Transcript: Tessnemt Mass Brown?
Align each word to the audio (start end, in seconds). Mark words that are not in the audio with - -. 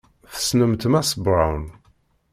Tessnemt 0.33 0.83
Mass 0.85 1.11
Brown? 1.15 1.61